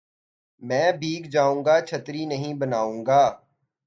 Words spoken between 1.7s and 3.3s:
چھتری نہیں بناؤں گا